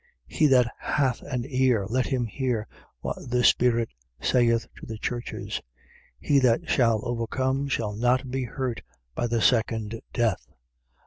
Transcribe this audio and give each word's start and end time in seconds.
2:11. 0.31 0.35
He 0.39 0.47
that 0.47 0.73
hath 0.79 1.21
an 1.21 1.45
ear, 1.47 1.85
let 1.87 2.07
him 2.07 2.25
hear 2.25 2.67
what 3.01 3.17
the 3.29 3.43
Spirit 3.43 3.89
saith 4.19 4.65
to 4.77 4.87
the 4.87 4.97
churches: 4.97 5.61
He 6.19 6.39
that 6.39 6.67
shall 6.67 7.01
overcome 7.05 7.67
shall 7.67 7.93
not 7.93 8.31
be 8.31 8.45
hurt 8.45 8.81
by 9.13 9.27
the 9.27 9.43
second 9.43 10.01
death. 10.11 10.47